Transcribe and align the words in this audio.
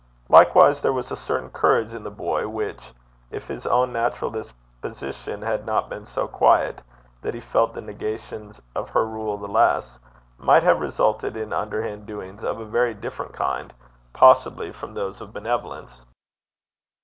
Likewise 0.29 0.81
there 0.81 0.91
was 0.93 1.11
a 1.11 1.15
certain 1.15 1.51
courage 1.51 1.93
in 1.93 2.03
the 2.03 2.09
boy 2.09 2.47
which, 2.47 2.91
if 3.29 3.47
his 3.49 3.67
own 3.67 3.93
natural 3.93 4.31
disposition 4.31 5.43
had 5.43 5.63
not 5.63 5.89
been 5.89 6.05
so 6.05 6.27
quiet 6.27 6.81
that 7.21 7.35
he 7.35 7.39
felt 7.39 7.75
the 7.75 7.81
negations 7.83 8.59
of 8.73 8.89
her 8.89 9.05
rule 9.05 9.37
the 9.37 9.47
less, 9.47 9.99
might 10.39 10.63
have 10.63 10.79
resulted 10.81 11.37
in 11.37 11.53
underhand 11.53 12.07
doings 12.07 12.43
of 12.43 12.59
a 12.59 12.65
very 12.65 12.95
different 12.95 13.33
kind, 13.33 13.75
possibly, 14.11 14.71
from 14.71 14.95
those 14.95 15.21
of 15.21 15.31
benevolence. 15.33 16.03